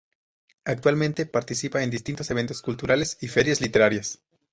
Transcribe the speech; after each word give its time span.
Actualmente 0.65 1.27
participa 1.27 1.83
en 1.83 1.91
distintos 1.91 2.31
eventos 2.31 2.63
culturales 2.63 3.19
y 3.21 3.27
ferias 3.27 3.61
literarias. 3.61 4.17